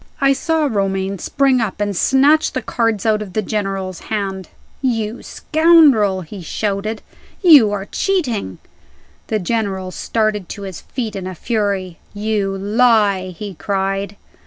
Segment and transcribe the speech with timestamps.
[0.19, 4.49] I saw Romayne spring up, and snatch the cards out of the General's hand.
[4.81, 7.03] "You scoundrel!" he shouted,
[7.43, 8.57] "you are cheating!"
[9.27, 11.99] The General started to his feet in a fury.
[12.15, 14.15] "You lie!" he cried.